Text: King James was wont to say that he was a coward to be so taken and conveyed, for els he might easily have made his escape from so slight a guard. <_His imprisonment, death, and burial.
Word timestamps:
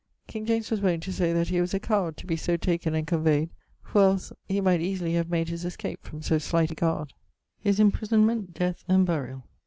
King 0.25 0.47
James 0.47 0.71
was 0.71 0.81
wont 0.81 1.03
to 1.03 1.13
say 1.13 1.31
that 1.31 1.49
he 1.49 1.61
was 1.61 1.75
a 1.75 1.79
coward 1.79 2.17
to 2.17 2.25
be 2.25 2.35
so 2.35 2.57
taken 2.57 2.95
and 2.95 3.05
conveyed, 3.05 3.51
for 3.83 4.01
els 4.01 4.33
he 4.47 4.59
might 4.59 4.81
easily 4.81 5.13
have 5.13 5.29
made 5.29 5.49
his 5.49 5.63
escape 5.63 5.99
from 6.03 6.23
so 6.23 6.39
slight 6.39 6.71
a 6.71 6.73
guard. 6.73 7.13
<_His 7.63 7.79
imprisonment, 7.79 8.55
death, 8.55 8.83
and 8.87 9.05
burial. 9.05 9.43